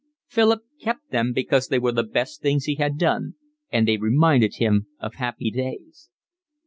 [0.25, 3.35] Philip kept them because they were the best things he had done,
[3.71, 6.09] and they reminded him of happy days.